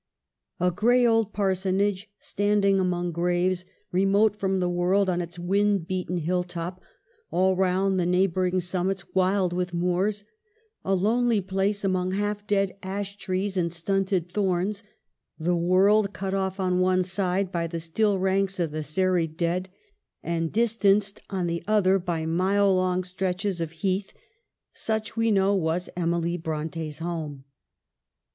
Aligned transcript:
A 0.59 0.71
gray 0.71 1.05
old 1.05 1.31
Parsonage 1.31 2.09
standing 2.17 2.79
among 2.79 3.11
graves, 3.11 3.65
remote 3.91 4.35
from 4.35 4.59
the 4.59 4.67
world 4.67 5.07
.on 5.11 5.21
its 5.21 5.37
wind 5.37 5.85
beaten 5.87 6.17
hill 6.17 6.43
top, 6.43 6.81
all 7.29 7.55
round 7.55 7.99
the 7.99 8.05
neighboring 8.07 8.59
summits 8.61 9.13
wild 9.13 9.53
with 9.53 9.75
moors; 9.75 10.23
a 10.83 10.95
lonely 10.95 11.39
place 11.39 11.83
among 11.83 12.13
half 12.13 12.47
dead 12.47 12.75
ash 12.81 13.15
trees 13.17 13.55
and 13.55 13.71
stunted 13.71 14.31
thorns, 14.31 14.83
the 15.37 15.55
world 15.55 16.13
cut 16.13 16.33
off 16.33 16.59
on 16.59 16.79
one 16.79 17.03
side 17.03 17.51
by 17.51 17.67
the 17.67 17.79
still 17.79 18.17
ranks 18.17 18.59
of 18.59 18.71
the 18.71 18.81
serried 18.81 19.37
dead, 19.37 19.69
and 20.23 20.51
distanced 20.51 21.21
on 21.29 21.45
the 21.45 21.63
other 21.67 21.99
by 21.99 22.25
mile 22.25 22.73
long 22.73 23.03
stretches 23.03 23.61
of 23.61 23.69
heath: 23.71 24.13
such, 24.73 25.15
we 25.15 25.29
know, 25.29 25.53
was 25.55 25.91
Emily 25.95 26.37
Brontes 26.37 26.97
home. 26.97 27.43